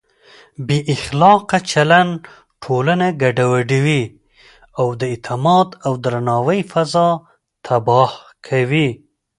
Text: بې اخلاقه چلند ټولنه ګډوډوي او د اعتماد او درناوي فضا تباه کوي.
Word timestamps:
بې 0.67 0.77
اخلاقه 0.93 1.57
چلند 1.71 2.13
ټولنه 2.63 3.07
ګډوډوي 3.21 4.01
او 4.79 4.87
د 4.99 5.01
اعتماد 5.11 5.67
او 5.85 5.93
درناوي 6.03 6.61
فضا 6.71 7.07
تباه 7.65 8.11
کوي. 8.47 8.89